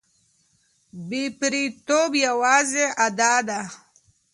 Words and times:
بې 1.07 1.23
پرېتوب 1.39 2.11
یوازې 2.27 2.85
ادعا 3.05 3.37
ده. 3.47 3.61